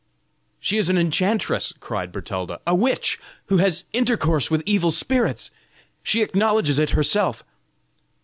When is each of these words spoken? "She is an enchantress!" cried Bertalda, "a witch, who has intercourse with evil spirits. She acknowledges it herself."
"She 0.59 0.79
is 0.79 0.89
an 0.89 0.97
enchantress!" 0.97 1.75
cried 1.79 2.11
Bertalda, 2.11 2.59
"a 2.65 2.73
witch, 2.73 3.19
who 3.49 3.57
has 3.57 3.85
intercourse 3.93 4.49
with 4.49 4.63
evil 4.65 4.89
spirits. 4.89 5.51
She 6.01 6.23
acknowledges 6.23 6.79
it 6.79 6.89
herself." 6.97 7.43